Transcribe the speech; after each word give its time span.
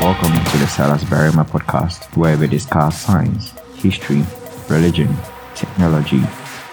Welcome 0.00 0.32
to 0.32 0.58
the 0.58 0.66
Silas 0.66 1.02
Barimah 1.04 1.48
podcast, 1.48 2.14
where 2.18 2.36
we 2.36 2.46
discuss 2.46 3.00
science, 3.00 3.54
history, 3.76 4.22
religion, 4.68 5.08
technology, 5.54 6.20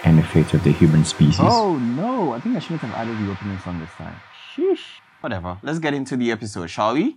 and 0.04 0.18
the 0.18 0.22
fate 0.22 0.52
of 0.52 0.62
the 0.62 0.70
human 0.70 1.06
species. 1.06 1.40
Oh 1.40 1.76
no, 1.78 2.34
I 2.34 2.40
think 2.40 2.54
I 2.54 2.58
shouldn't 2.58 2.82
have 2.82 2.94
added 2.94 3.16
the 3.18 3.32
opening 3.32 3.58
song 3.60 3.80
this 3.80 3.90
time. 3.92 4.14
Sheesh. 4.54 5.00
Whatever. 5.20 5.58
Let's 5.62 5.78
get 5.78 5.94
into 5.94 6.18
the 6.18 6.30
episode, 6.30 6.68
shall 6.68 6.92
we? 6.92 7.16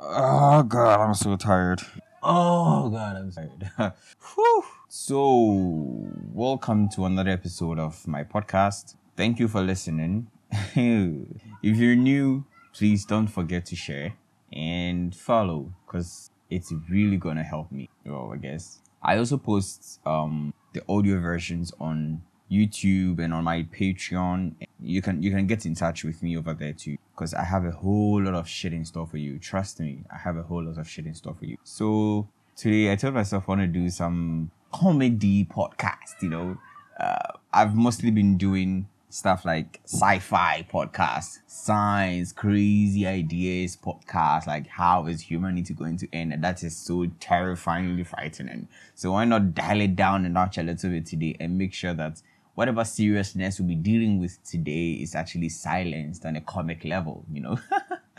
Oh 0.00 0.62
god, 0.62 1.00
I'm 1.00 1.14
so 1.14 1.36
tired. 1.36 1.82
Oh 2.22 2.88
god, 2.88 3.16
I'm 3.16 3.30
tired. 3.30 3.70
Whew. 4.34 4.64
So, 4.88 6.08
welcome 6.32 6.88
to 6.94 7.04
another 7.04 7.30
episode 7.30 7.78
of 7.78 8.08
my 8.08 8.24
podcast. 8.24 8.96
Thank 9.14 9.38
you 9.38 9.48
for 9.48 9.60
listening. 9.60 10.28
if 10.50 11.76
you're 11.76 11.96
new, 11.96 12.46
please 12.72 13.04
don't 13.04 13.28
forget 13.28 13.66
to 13.66 13.76
share 13.76 14.14
and 14.54 15.14
follow 15.14 15.72
because 15.86 16.30
it's 16.50 16.72
really 16.88 17.16
gonna 17.16 17.42
help 17.42 17.70
me. 17.72 17.90
Well, 18.06 18.30
I 18.32 18.36
guess 18.36 18.80
I 19.02 19.18
also 19.18 19.36
post 19.36 20.00
um 20.06 20.54
the 20.72 20.82
audio 20.88 21.20
versions 21.20 21.72
on 21.80 22.22
YouTube 22.50 23.18
and 23.18 23.32
on 23.32 23.44
my 23.44 23.62
Patreon. 23.64 24.54
You 24.80 25.02
can 25.02 25.22
you 25.22 25.30
can 25.30 25.46
get 25.46 25.66
in 25.66 25.74
touch 25.74 26.04
with 26.04 26.22
me 26.22 26.36
over 26.36 26.54
there 26.54 26.72
too 26.72 26.96
because 27.14 27.34
I 27.34 27.44
have 27.44 27.64
a 27.64 27.70
whole 27.72 28.22
lot 28.22 28.34
of 28.34 28.48
shit 28.48 28.72
in 28.72 28.84
store 28.84 29.06
for 29.06 29.16
you. 29.16 29.38
Trust 29.38 29.80
me, 29.80 30.04
I 30.12 30.18
have 30.18 30.36
a 30.36 30.42
whole 30.42 30.64
lot 30.64 30.78
of 30.78 30.88
shit 30.88 31.06
in 31.06 31.14
store 31.14 31.34
for 31.34 31.46
you. 31.46 31.56
So 31.64 32.28
today 32.56 32.92
I 32.92 32.96
told 32.96 33.14
myself 33.14 33.44
I 33.48 33.52
want 33.52 33.60
to 33.62 33.66
do 33.66 33.88
some 33.90 34.50
comedy 34.72 35.44
podcast. 35.44 36.22
You 36.22 36.28
know, 36.28 36.58
uh, 36.98 37.32
I've 37.52 37.74
mostly 37.74 38.10
been 38.10 38.36
doing 38.36 38.88
stuff 39.14 39.44
like 39.44 39.80
sci-fi 39.84 40.66
podcasts, 40.68 41.38
science, 41.46 42.32
crazy 42.32 43.06
ideas 43.06 43.76
podcasts, 43.76 44.48
like 44.48 44.66
how 44.66 45.06
is 45.06 45.20
humanity 45.20 45.72
going 45.72 45.96
to 45.96 46.08
end? 46.12 46.32
And 46.32 46.42
that 46.42 46.64
is 46.64 46.76
so 46.76 47.06
terrifyingly 47.20 48.02
frightening. 48.02 48.66
So 48.96 49.12
why 49.12 49.24
not 49.24 49.54
dial 49.54 49.80
it 49.82 49.94
down 49.94 50.26
a 50.26 50.28
notch 50.28 50.58
a 50.58 50.64
little 50.64 50.90
bit 50.90 51.06
today 51.06 51.36
and 51.38 51.56
make 51.56 51.72
sure 51.72 51.94
that 51.94 52.22
whatever 52.56 52.84
seriousness 52.84 53.60
we'll 53.60 53.68
be 53.68 53.76
dealing 53.76 54.18
with 54.18 54.42
today 54.42 54.94
is 54.94 55.14
actually 55.14 55.48
silenced 55.48 56.26
on 56.26 56.34
a 56.34 56.40
comic 56.40 56.84
level, 56.84 57.24
you 57.32 57.40
know? 57.40 57.56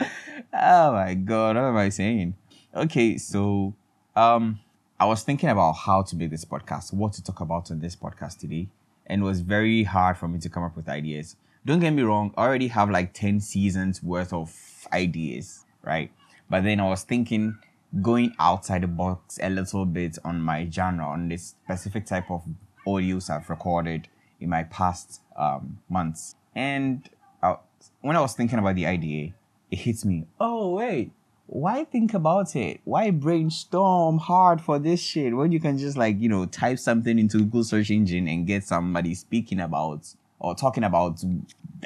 oh 0.54 0.92
my 0.92 1.12
god, 1.12 1.56
what 1.56 1.64
am 1.64 1.76
I 1.76 1.90
saying? 1.90 2.34
Okay, 2.74 3.18
so 3.18 3.74
um 4.16 4.60
I 4.98 5.04
was 5.04 5.22
thinking 5.24 5.50
about 5.50 5.72
how 5.72 6.00
to 6.00 6.16
make 6.16 6.30
this 6.30 6.46
podcast, 6.46 6.94
what 6.94 7.12
to 7.12 7.22
talk 7.22 7.42
about 7.42 7.70
on 7.70 7.80
this 7.80 7.94
podcast 7.94 8.38
today 8.38 8.68
and 9.06 9.22
it 9.22 9.24
was 9.24 9.40
very 9.40 9.84
hard 9.84 10.16
for 10.18 10.28
me 10.28 10.38
to 10.40 10.48
come 10.48 10.62
up 10.62 10.76
with 10.76 10.88
ideas. 10.88 11.36
Don't 11.64 11.80
get 11.80 11.90
me 11.90 12.02
wrong, 12.02 12.32
I 12.36 12.44
already 12.44 12.68
have 12.68 12.90
like 12.90 13.12
10 13.12 13.40
seasons 13.40 14.02
worth 14.02 14.32
of 14.32 14.54
ideas, 14.92 15.64
right? 15.82 16.12
But 16.48 16.64
then 16.64 16.80
I 16.80 16.88
was 16.88 17.02
thinking 17.02 17.58
going 18.02 18.34
outside 18.38 18.82
the 18.82 18.88
box 18.88 19.38
a 19.42 19.48
little 19.48 19.84
bit 19.84 20.18
on 20.24 20.40
my 20.40 20.68
genre, 20.70 21.06
on 21.06 21.28
this 21.28 21.54
specific 21.64 22.06
type 22.06 22.30
of 22.30 22.44
audios 22.86 23.30
I've 23.30 23.48
recorded 23.50 24.08
in 24.40 24.50
my 24.50 24.64
past 24.64 25.22
um, 25.36 25.78
months. 25.88 26.34
And 26.54 27.08
I, 27.42 27.56
when 28.00 28.16
I 28.16 28.20
was 28.20 28.34
thinking 28.34 28.58
about 28.58 28.74
the 28.74 28.86
idea, 28.86 29.34
it 29.70 29.78
hits 29.78 30.04
me. 30.04 30.26
Oh, 30.38 30.74
wait, 30.74 31.10
why 31.46 31.84
think 31.84 32.14
about 32.14 32.56
it? 32.56 32.80
Why 32.84 33.10
brainstorm 33.10 34.18
hard 34.18 34.60
for 34.60 34.78
this 34.78 35.00
shit 35.00 35.34
when 35.36 35.52
you 35.52 35.60
can 35.60 35.78
just 35.78 35.96
like, 35.96 36.20
you 36.20 36.28
know, 36.28 36.44
type 36.46 36.78
something 36.78 37.18
into 37.18 37.38
Google 37.38 37.64
search 37.64 37.90
engine 37.90 38.28
and 38.28 38.46
get 38.46 38.64
somebody 38.64 39.14
speaking 39.14 39.60
about 39.60 40.14
or 40.38 40.54
talking 40.54 40.84
about 40.84 41.22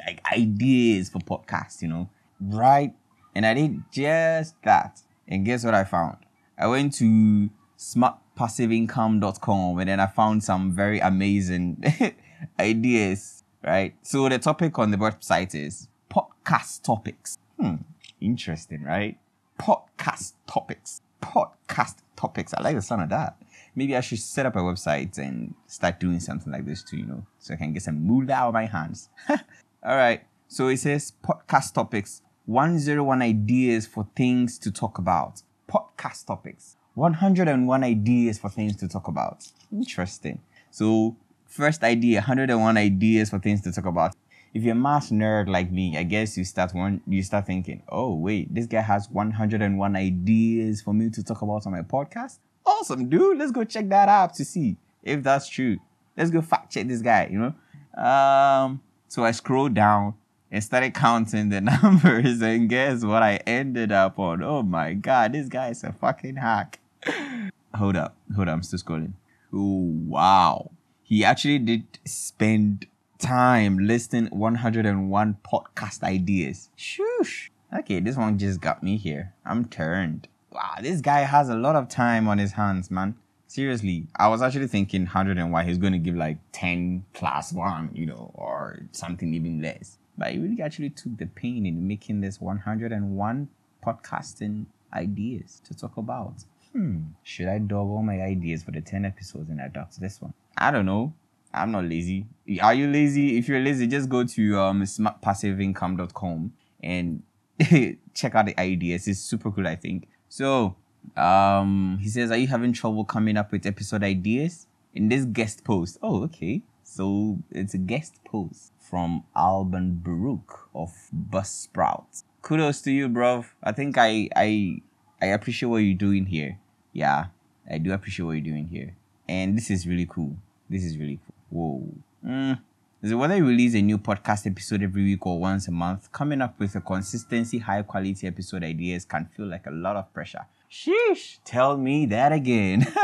like 0.05 0.21
ideas 0.31 1.09
for 1.09 1.19
podcasts, 1.19 1.81
you 1.81 1.87
know? 1.87 2.09
Right? 2.39 2.93
And 3.35 3.45
I 3.45 3.53
did 3.53 3.83
just 3.91 4.55
that. 4.63 5.01
And 5.27 5.45
guess 5.45 5.63
what 5.63 5.75
I 5.75 5.83
found? 5.83 6.17
I 6.57 6.67
went 6.67 6.93
to 6.95 7.49
smartpassiveincome.com 7.77 9.79
and 9.79 9.89
then 9.89 9.99
I 9.99 10.07
found 10.07 10.43
some 10.43 10.71
very 10.71 10.99
amazing 10.99 11.83
ideas, 12.59 13.43
right? 13.63 13.93
So 14.01 14.27
the 14.27 14.39
topic 14.39 14.79
on 14.79 14.91
the 14.91 14.97
website 14.97 15.53
is 15.53 15.87
podcast 16.09 16.83
topics. 16.83 17.37
Hmm, 17.59 17.75
interesting, 18.19 18.83
right? 18.83 19.17
Podcast 19.61 20.33
topics. 20.47 21.01
Podcast 21.21 21.97
topics. 22.15 22.53
I 22.53 22.63
like 22.63 22.75
the 22.75 22.81
sound 22.81 23.03
of 23.03 23.09
that. 23.09 23.37
Maybe 23.75 23.95
I 23.95 24.01
should 24.01 24.19
set 24.19 24.45
up 24.45 24.55
a 24.55 24.59
website 24.59 25.17
and 25.17 25.53
start 25.67 25.99
doing 25.99 26.19
something 26.19 26.51
like 26.51 26.65
this 26.65 26.83
too, 26.83 26.97
you 26.97 27.05
know, 27.05 27.25
so 27.37 27.53
I 27.53 27.57
can 27.57 27.71
get 27.71 27.83
some 27.83 28.05
moolah 28.05 28.33
out 28.33 28.47
of 28.49 28.53
my 28.53 28.65
hands. 28.65 29.09
All 29.29 29.95
right. 29.95 30.23
So 30.47 30.67
it 30.67 30.77
says 30.77 31.13
podcast 31.23 31.73
topics 31.73 32.23
101 32.47 33.21
ideas 33.21 33.85
for 33.85 34.07
things 34.15 34.57
to 34.59 34.71
talk 34.71 34.97
about. 34.97 35.43
Podcast 35.69 36.25
topics 36.25 36.75
101 36.95 37.83
ideas 37.83 38.39
for 38.39 38.49
things 38.49 38.75
to 38.77 38.87
talk 38.87 39.07
about. 39.07 39.47
Interesting. 39.71 40.41
So, 40.71 41.15
first 41.45 41.83
idea 41.83 42.19
101 42.19 42.77
ideas 42.77 43.29
for 43.29 43.39
things 43.39 43.61
to 43.61 43.71
talk 43.71 43.85
about 43.85 44.15
if 44.53 44.63
you're 44.63 44.73
a 44.73 44.75
math 44.75 45.09
nerd 45.09 45.47
like 45.47 45.71
me, 45.71 45.97
I 45.97 46.03
guess 46.03 46.37
you 46.37 46.43
start 46.43 46.73
one 46.73 47.01
you 47.07 47.23
start 47.23 47.45
thinking, 47.47 47.83
oh 47.89 48.15
wait, 48.15 48.53
this 48.53 48.65
guy 48.65 48.81
has 48.81 49.09
101 49.09 49.95
ideas 49.95 50.81
for 50.81 50.93
me 50.93 51.09
to 51.09 51.23
talk 51.23 51.41
about 51.41 51.65
on 51.65 51.71
my 51.71 51.81
podcast. 51.81 52.39
Awesome, 52.65 53.09
dude. 53.09 53.37
Let's 53.37 53.51
go 53.51 53.63
check 53.63 53.87
that 53.89 54.09
out 54.09 54.33
to 54.35 54.45
see 54.45 54.77
if 55.03 55.23
that's 55.23 55.47
true. 55.47 55.77
Let's 56.17 56.31
go 56.31 56.41
fact 56.41 56.71
check 56.71 56.87
this 56.87 57.01
guy, 57.01 57.29
you 57.31 57.39
know? 57.39 58.03
Um, 58.03 58.81
so 59.07 59.23
I 59.23 59.31
scrolled 59.31 59.73
down 59.73 60.15
and 60.51 60.63
started 60.63 60.93
counting 60.93 61.49
the 61.49 61.61
numbers, 61.83 62.41
and 62.41 62.69
guess 62.69 63.03
what 63.03 63.23
I 63.23 63.37
ended 63.47 63.91
up 63.91 64.19
on? 64.19 64.43
Oh 64.43 64.63
my 64.63 64.93
god, 64.93 65.33
this 65.33 65.47
guy 65.47 65.69
is 65.69 65.83
a 65.83 65.93
fucking 65.93 66.35
hack. 66.35 66.79
hold 67.73 67.95
up, 67.95 68.15
hold 68.35 68.49
up, 68.49 68.55
I'm 68.55 68.63
still 68.63 68.79
scrolling. 68.79 69.13
Oh 69.53 69.91
wow. 70.07 70.71
He 71.03 71.25
actually 71.25 71.59
did 71.59 71.99
spend 72.05 72.85
time 73.21 73.77
listing 73.77 74.25
101 74.27 75.37
podcast 75.45 76.03
ideas. 76.03 76.69
Shoosh. 76.77 77.49
Okay, 77.73 77.99
this 77.99 78.17
one 78.17 78.37
just 78.37 78.59
got 78.59 78.81
me 78.81 78.97
here. 78.97 79.33
I'm 79.45 79.65
turned. 79.65 80.27
Wow, 80.51 80.75
this 80.81 80.99
guy 80.99 81.19
has 81.19 81.47
a 81.47 81.55
lot 81.55 81.75
of 81.75 81.87
time 81.87 82.27
on 82.27 82.39
his 82.39 82.53
hands, 82.53 82.89
man. 82.89 83.15
Seriously, 83.47 84.07
I 84.15 84.27
was 84.27 84.41
actually 84.41 84.67
thinking 84.67 85.03
101. 85.03 85.67
He's 85.67 85.77
going 85.77 85.93
to 85.93 85.99
give 85.99 86.15
like 86.15 86.39
10 86.51 87.05
plus 87.13 87.53
one, 87.53 87.91
you 87.93 88.07
know, 88.07 88.31
or 88.33 88.79
something 88.91 89.33
even 89.33 89.61
less. 89.61 89.97
But 90.17 90.31
he 90.31 90.39
really 90.39 90.61
actually 90.61 90.89
took 90.89 91.17
the 91.17 91.27
pain 91.27 91.65
in 91.65 91.87
making 91.87 92.21
this 92.21 92.41
101 92.41 93.49
podcasting 93.85 94.65
ideas 94.93 95.61
to 95.65 95.75
talk 95.75 95.95
about. 95.97 96.43
Hmm, 96.73 97.01
should 97.23 97.47
I 97.47 97.59
dog 97.59 97.87
all 97.89 98.01
my 98.01 98.21
ideas 98.21 98.63
for 98.63 98.71
the 98.71 98.81
10 98.81 99.05
episodes 99.05 99.49
and 99.49 99.61
adopt 99.61 99.99
this 99.99 100.21
one? 100.21 100.33
I 100.57 100.71
don't 100.71 100.85
know. 100.85 101.13
I'm 101.53 101.71
not 101.71 101.85
lazy. 101.85 102.25
Are 102.61 102.73
you 102.73 102.87
lazy? 102.87 103.37
If 103.37 103.47
you're 103.47 103.59
lazy, 103.59 103.87
just 103.87 104.09
go 104.09 104.23
to 104.23 104.59
um, 104.59 104.81
smartpassiveincome.com 104.83 106.53
and 106.81 107.23
check 108.13 108.35
out 108.35 108.45
the 108.45 108.59
ideas. 108.59 109.07
It's 109.07 109.19
super 109.19 109.51
cool, 109.51 109.67
I 109.67 109.75
think. 109.75 110.07
So, 110.29 110.75
um, 111.17 111.99
he 112.01 112.09
says, 112.09 112.31
Are 112.31 112.37
you 112.37 112.47
having 112.47 112.73
trouble 112.73 113.05
coming 113.05 113.37
up 113.37 113.51
with 113.51 113.65
episode 113.65 114.03
ideas? 114.03 114.67
In 114.93 115.09
this 115.09 115.25
guest 115.25 115.63
post. 115.63 115.97
Oh, 116.01 116.23
okay. 116.23 116.63
So 116.83 117.37
it's 117.51 117.73
a 117.73 117.77
guest 117.77 118.15
post 118.25 118.73
from 118.79 119.23
Alban 119.33 119.95
Brooke 120.03 120.67
of 120.75 120.91
Buzzsprout. 121.15 122.23
Kudos 122.41 122.81
to 122.81 122.91
you, 122.91 123.07
bro. 123.07 123.45
I 123.63 123.71
think 123.71 123.97
I 123.97 124.27
I 124.35 124.81
I 125.21 125.27
appreciate 125.27 125.69
what 125.69 125.77
you're 125.77 125.93
doing 125.93 126.25
here. 126.25 126.59
Yeah, 126.91 127.27
I 127.69 127.77
do 127.77 127.93
appreciate 127.93 128.25
what 128.25 128.33
you're 128.33 128.41
doing 128.41 128.67
here. 128.67 128.95
And 129.29 129.57
this 129.57 129.71
is 129.71 129.87
really 129.87 130.05
cool. 130.05 130.35
This 130.69 130.83
is 130.83 130.97
really 130.97 131.19
cool. 131.25 131.35
Whoa. 131.51 131.83
Mm. 132.25 132.59
So 133.03 133.17
whether 133.17 133.35
you 133.35 133.45
release 133.45 133.73
a 133.73 133.81
new 133.81 133.97
podcast 133.97 134.49
episode 134.49 134.83
every 134.83 135.03
week 135.03 135.25
or 135.25 135.39
once 135.39 135.67
a 135.67 135.71
month, 135.71 136.11
coming 136.11 136.41
up 136.41 136.59
with 136.59 136.75
a 136.75 136.81
consistency, 136.81 137.57
high 137.57 137.81
quality 137.81 138.25
episode 138.25 138.63
ideas 138.63 139.05
can 139.05 139.25
feel 139.35 139.47
like 139.47 139.65
a 139.65 139.71
lot 139.71 139.95
of 139.95 140.13
pressure. 140.13 140.45
Sheesh, 140.71 141.39
tell 141.43 141.77
me 141.77 142.05
that 142.05 142.31
again. 142.31 142.87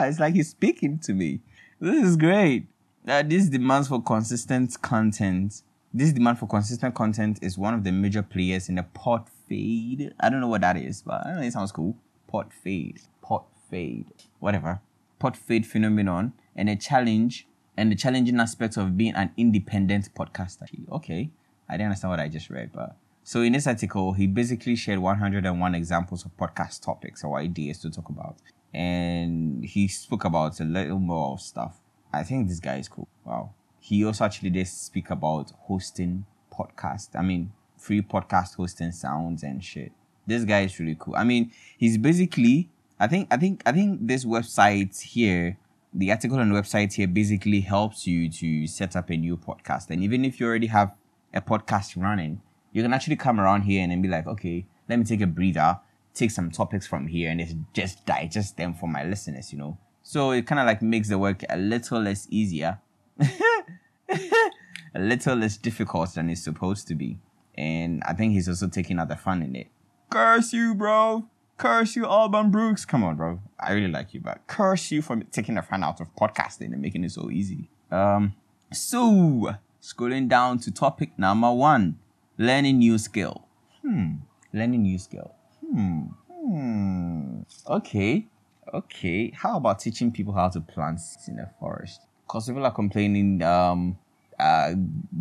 it's 0.00 0.18
like 0.18 0.34
he's 0.34 0.50
speaking 0.50 0.98
to 1.00 1.12
me. 1.12 1.40
This 1.78 2.04
is 2.04 2.16
great. 2.16 2.66
Uh, 3.06 3.22
this 3.22 3.48
demands 3.48 3.88
for 3.88 4.02
consistent 4.02 4.80
content. 4.82 5.62
This 5.92 6.12
demand 6.12 6.38
for 6.40 6.48
consistent 6.48 6.94
content 6.94 7.38
is 7.40 7.56
one 7.56 7.74
of 7.74 7.84
the 7.84 7.92
major 7.92 8.22
players 8.22 8.68
in 8.68 8.74
the 8.74 8.82
pot 8.82 9.28
fade. 9.48 10.12
I 10.18 10.30
don't 10.30 10.40
know 10.40 10.48
what 10.48 10.62
that 10.62 10.76
is, 10.76 11.02
but 11.02 11.24
I 11.24 11.34
know 11.34 11.42
it 11.42 11.52
sounds 11.52 11.70
cool. 11.70 11.96
Podfade. 12.32 13.06
Pot 13.22 13.44
fade. 13.70 14.06
Whatever. 14.40 14.80
Podfade 15.20 15.66
phenomenon 15.66 16.32
and 16.56 16.68
a 16.68 16.76
challenge 16.76 17.46
and 17.76 17.90
the 17.90 17.96
challenging 17.96 18.38
aspects 18.40 18.76
of 18.76 18.96
being 18.96 19.14
an 19.14 19.32
independent 19.36 20.14
podcaster. 20.14 20.66
Okay, 20.90 21.30
I 21.68 21.74
didn't 21.74 21.86
understand 21.86 22.10
what 22.10 22.20
I 22.20 22.28
just 22.28 22.50
read, 22.50 22.70
but 22.72 22.96
so 23.22 23.40
in 23.40 23.52
this 23.52 23.66
article, 23.66 24.12
he 24.12 24.26
basically 24.26 24.76
shared 24.76 24.98
101 24.98 25.74
examples 25.74 26.24
of 26.24 26.36
podcast 26.36 26.82
topics 26.82 27.24
or 27.24 27.38
ideas 27.38 27.78
to 27.80 27.90
talk 27.90 28.08
about, 28.08 28.36
and 28.72 29.64
he 29.64 29.88
spoke 29.88 30.24
about 30.24 30.60
a 30.60 30.64
little 30.64 30.98
more 30.98 31.38
stuff. 31.38 31.80
I 32.12 32.22
think 32.22 32.48
this 32.48 32.60
guy 32.60 32.76
is 32.76 32.88
cool. 32.88 33.08
Wow. 33.24 33.54
He 33.80 34.04
also 34.04 34.24
actually 34.24 34.50
did 34.50 34.68
speak 34.68 35.10
about 35.10 35.52
hosting 35.62 36.26
podcast. 36.52 37.10
I 37.14 37.22
mean, 37.22 37.52
free 37.76 38.02
podcast 38.02 38.56
hosting 38.56 38.92
sounds 38.92 39.42
and 39.42 39.62
shit. 39.62 39.92
This 40.26 40.44
guy 40.44 40.60
is 40.60 40.78
really 40.78 40.96
cool. 40.98 41.16
I 41.16 41.24
mean, 41.24 41.50
he's 41.76 41.98
basically 41.98 42.70
I 42.98 43.08
think 43.08 43.28
I 43.30 43.36
think 43.36 43.62
I 43.66 43.72
think 43.72 44.06
this 44.06 44.24
website 44.24 45.00
here, 45.00 45.58
the 45.94 46.10
article 46.10 46.38
on 46.38 46.52
the 46.52 46.60
website 46.60 46.92
here 46.92 47.06
basically 47.06 47.60
helps 47.60 48.06
you 48.06 48.28
to 48.28 48.66
set 48.66 48.96
up 48.96 49.10
a 49.10 49.16
new 49.16 49.36
podcast. 49.36 49.90
And 49.90 50.02
even 50.02 50.24
if 50.24 50.40
you 50.40 50.46
already 50.46 50.66
have 50.66 50.92
a 51.32 51.40
podcast 51.40 52.00
running, 52.00 52.42
you 52.72 52.82
can 52.82 52.92
actually 52.92 53.16
come 53.16 53.38
around 53.38 53.62
here 53.62 53.82
and 53.82 53.92
then 53.92 54.02
be 54.02 54.08
like, 54.08 54.26
okay, 54.26 54.66
let 54.88 54.98
me 54.98 55.04
take 55.04 55.20
a 55.20 55.26
breather, 55.26 55.78
take 56.12 56.32
some 56.32 56.50
topics 56.50 56.86
from 56.86 57.06
here 57.06 57.30
and 57.30 57.66
just 57.72 58.04
digest 58.04 58.56
them 58.56 58.74
for 58.74 58.88
my 58.88 59.04
listeners, 59.04 59.52
you 59.52 59.58
know. 59.58 59.78
So 60.02 60.32
it 60.32 60.46
kind 60.46 60.58
of 60.58 60.66
like 60.66 60.82
makes 60.82 61.08
the 61.08 61.18
work 61.18 61.44
a 61.48 61.56
little 61.56 62.00
less 62.00 62.26
easier, 62.28 62.80
a 63.20 64.98
little 64.98 65.36
less 65.36 65.56
difficult 65.56 66.14
than 66.14 66.28
it's 66.28 66.42
supposed 66.42 66.88
to 66.88 66.96
be. 66.96 67.18
And 67.56 68.02
I 68.04 68.14
think 68.14 68.32
he's 68.32 68.48
also 68.48 68.66
taking 68.66 68.98
out 68.98 69.08
the 69.08 69.16
fun 69.16 69.42
in 69.42 69.54
it. 69.54 69.68
Curse 70.10 70.52
you, 70.52 70.74
bro. 70.74 71.28
Curse 71.56 71.96
you, 71.96 72.04
Alban 72.04 72.50
Brooks. 72.50 72.84
Come 72.84 73.04
on, 73.04 73.16
bro. 73.16 73.40
I 73.60 73.72
really 73.72 73.88
like 73.90 74.12
you, 74.12 74.20
but 74.20 74.46
curse 74.46 74.90
you 74.90 75.02
for 75.02 75.16
taking 75.30 75.54
the 75.54 75.62
fun 75.62 75.84
out 75.84 76.00
of 76.00 76.14
podcasting 76.16 76.72
and 76.72 76.80
making 76.80 77.04
it 77.04 77.12
so 77.12 77.30
easy. 77.30 77.70
Um, 77.90 78.34
so 78.72 79.54
scrolling 79.80 80.28
down 80.28 80.58
to 80.58 80.72
topic 80.72 81.16
number 81.16 81.52
one: 81.52 81.98
learning 82.38 82.78
new 82.78 82.98
skill. 82.98 83.46
Hmm. 83.82 84.16
Learning 84.52 84.82
new 84.82 84.98
skill. 84.98 85.34
Hmm. 85.64 86.06
Hmm. 86.28 87.40
Okay. 87.68 88.26
Okay. 88.72 89.30
How 89.34 89.56
about 89.56 89.78
teaching 89.78 90.10
people 90.10 90.34
how 90.34 90.48
to 90.48 90.60
plant 90.60 91.00
in 91.28 91.36
the 91.36 91.48
forest? 91.60 92.00
Because 92.26 92.46
people 92.48 92.64
are 92.66 92.72
complaining 92.72 93.42
um 93.42 93.96
uh 94.40 94.74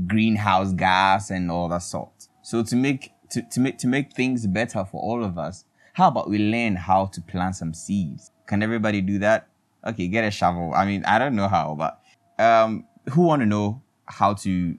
greenhouse 0.08 0.74
gas 0.74 1.30
and 1.30 1.52
all 1.52 1.70
that 1.70 1.84
sort. 1.84 2.28
So 2.42 2.64
to 2.64 2.76
make 2.76 3.12
to, 3.30 3.44
to 3.44 3.60
make 3.60 3.78
to 3.80 3.88
make 3.88 4.14
things 4.14 4.48
better 4.48 4.84
for 4.84 5.00
all 5.02 5.24
of 5.24 5.38
us, 5.38 5.66
how 5.94 6.08
about 6.08 6.30
we 6.30 6.40
learn 6.40 6.76
how 6.76 7.06
to 7.06 7.22
plant 7.22 7.56
some 7.56 7.74
seeds? 7.74 8.32
Can 8.48 8.62
everybody 8.64 9.00
do 9.00 9.20
that? 9.20 9.48
Okay, 9.86 10.08
get 10.08 10.24
a 10.24 10.32
shovel. 10.32 10.74
I 10.74 10.86
mean, 10.86 11.06
I 11.06 11.20
don't 11.20 11.36
know 11.36 11.48
how, 11.48 11.76
but 11.78 12.02
um, 12.44 12.86
who 13.12 13.22
want 13.22 13.42
to 13.42 13.46
know 13.46 13.82
how 14.06 14.34
to 14.34 14.76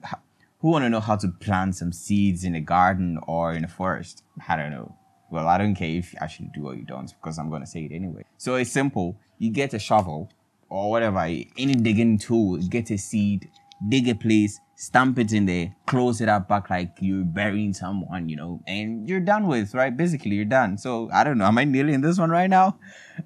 who 0.59 0.69
want 0.71 0.83
to 0.83 0.89
know 0.89 0.99
how 0.99 1.15
to 1.15 1.29
plant 1.29 1.75
some 1.75 1.93
seeds 1.93 2.43
in 2.43 2.55
a 2.55 2.61
garden 2.61 3.19
or 3.27 3.53
in 3.53 3.63
a 3.63 3.67
forest? 3.67 4.23
I 4.47 4.55
don't 4.57 4.71
know. 4.71 4.95
Well, 5.31 5.47
I 5.47 5.57
don't 5.57 5.75
care 5.75 5.89
if 5.89 6.13
you 6.13 6.19
actually 6.21 6.49
do 6.53 6.67
or 6.67 6.75
you 6.75 6.83
don't 6.83 7.13
because 7.21 7.39
I'm 7.39 7.49
to 7.51 7.67
say 7.67 7.85
it 7.85 7.91
anyway. 7.93 8.23
So 8.37 8.55
it's 8.55 8.71
simple. 8.71 9.17
You 9.37 9.51
get 9.51 9.73
a 9.73 9.79
shovel 9.79 10.29
or 10.69 10.89
whatever, 10.89 11.19
any 11.19 11.75
digging 11.75 12.17
tool, 12.17 12.57
get 12.57 12.91
a 12.91 12.97
seed, 12.97 13.49
dig 13.87 14.07
a 14.07 14.15
place, 14.15 14.59
stamp 14.75 15.19
it 15.19 15.31
in 15.33 15.45
there, 15.45 15.75
close 15.85 16.21
it 16.21 16.29
up 16.29 16.47
back 16.47 16.69
like 16.69 16.97
you're 16.99 17.23
burying 17.23 17.73
someone, 17.73 18.29
you 18.29 18.35
know, 18.35 18.61
and 18.67 19.07
you're 19.07 19.19
done 19.19 19.47
with, 19.47 19.73
right? 19.73 19.95
Basically, 19.95 20.35
you're 20.35 20.45
done. 20.45 20.77
So 20.77 21.09
I 21.13 21.23
don't 21.23 21.37
know. 21.37 21.45
Am 21.45 21.57
I 21.57 21.63
nailing 21.63 22.01
this 22.01 22.17
one 22.17 22.29
right 22.29 22.49
now? 22.49 22.77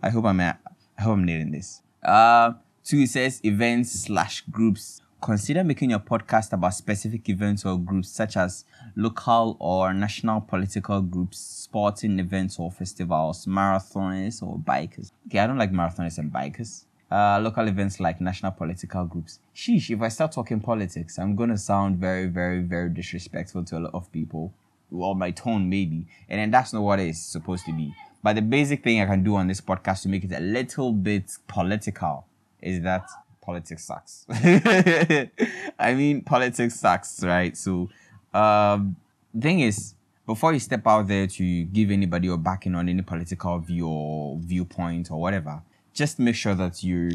I 0.02 0.10
hope 0.10 0.26
I'm 0.26 0.40
at, 0.40 0.60
I 0.98 1.04
hope 1.04 1.14
I'm 1.14 1.26
nailing 1.26 1.52
this. 1.52 1.82
Uh 2.04 2.54
two 2.84 3.06
says 3.06 3.42
events 3.44 3.92
slash 3.92 4.42
groups. 4.50 5.02
Consider 5.22 5.66
making 5.66 5.90
your 5.90 6.00
podcast 6.00 6.54
about 6.54 6.74
specific 6.74 7.28
events 7.28 7.66
or 7.66 7.78
groups 7.78 8.10
such 8.10 8.38
as 8.38 8.64
local 8.96 9.58
or 9.60 9.94
national 9.94 10.40
political 10.40 11.02
groups, 11.02 11.38
sporting 11.38 12.20
events 12.20 12.58
or 12.58 12.72
festivals, 12.72 13.46
marathons 13.46 14.42
or 14.42 14.58
bikers. 14.58 15.12
Okay, 15.28 15.40
I 15.40 15.48
don't 15.48 15.58
like 15.58 15.74
marathons 15.74 16.18
and 16.18 16.32
bikers 16.32 16.86
uh, 17.12 17.40
local 17.42 17.68
events 17.68 18.00
like 18.00 18.22
national 18.22 18.52
political 18.52 19.06
groups. 19.06 19.40
Sheesh, 19.56 19.90
if 19.90 20.02
I 20.02 20.10
start 20.10 20.32
talking 20.32 20.60
politics, 20.60 21.18
I'm 21.18 21.36
going 21.36 21.50
to 21.50 21.58
sound 21.58 21.98
very, 21.98 22.28
very, 22.28 22.62
very 22.62 22.90
disrespectful 22.90 23.64
to 23.66 23.78
a 23.78 23.80
lot 23.80 23.94
of 23.94 24.12
people. 24.12 24.54
Well, 24.92 25.16
my 25.16 25.32
tone 25.32 25.70
maybe. 25.70 26.08
And 26.28 26.40
then 26.40 26.52
that's 26.52 26.74
not 26.74 26.82
what 26.82 27.00
it's 27.00 27.20
supposed 27.20 27.66
to 27.66 27.74
be. 27.74 27.94
But 28.22 28.36
the 28.36 28.42
basic 28.42 28.84
thing 28.84 29.02
I 29.02 29.06
can 29.06 29.24
do 29.24 29.36
on 29.36 29.48
this 29.48 29.62
podcast 29.62 30.04
to 30.04 30.10
make 30.10 30.24
it 30.24 30.32
a 30.32 30.40
little 30.40 30.92
bit 30.92 31.32
political 31.48 32.26
is 32.62 32.82
that 32.82 33.08
politics 33.42 33.86
sucks. 33.86 34.26
I 34.30 35.94
mean, 35.96 36.22
politics 36.22 36.80
sucks, 36.80 37.24
right? 37.24 37.56
So, 37.56 37.90
um, 38.34 38.98
thing 39.40 39.62
is, 39.62 39.96
before 40.26 40.54
you 40.54 40.60
step 40.60 40.86
out 40.86 41.08
there 41.08 41.26
to 41.26 41.64
give 41.64 41.90
anybody 41.90 42.28
your 42.28 42.38
backing 42.38 42.76
on 42.76 42.90
any 42.90 43.02
political 43.02 43.58
view 43.60 43.88
or 43.88 44.38
viewpoint 44.40 45.10
or 45.10 45.20
whatever, 45.20 45.62
just 46.00 46.18
make 46.18 46.34
sure 46.34 46.56
that 46.56 46.82
you're 46.82 47.12